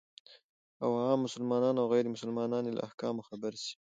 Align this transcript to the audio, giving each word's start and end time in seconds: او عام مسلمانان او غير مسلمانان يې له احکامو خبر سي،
او 0.83 0.89
عام 1.03 1.19
مسلمانان 1.27 1.75
او 1.81 1.85
غير 1.93 2.05
مسلمانان 2.15 2.63
يې 2.67 2.73
له 2.77 2.81
احکامو 2.87 3.27
خبر 3.29 3.51
سي، 3.63 3.73